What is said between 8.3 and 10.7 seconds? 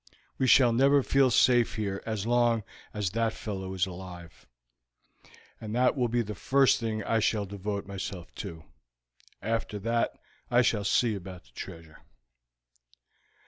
to. After that I